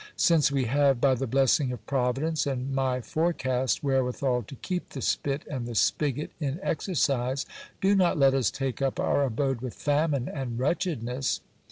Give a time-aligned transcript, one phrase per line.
[0.17, 4.99] Since we have, by the blessing of Providence and my forecast, wherewithal to keep the
[5.03, 7.45] spit and the spigot in exercise,
[7.81, 11.41] do not let us take up our abode with famine and wretchedness.